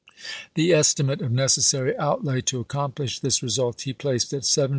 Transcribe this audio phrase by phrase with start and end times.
[0.55, 4.69] The estimate of necessary outlay to accomplish this result he placed at $70,000.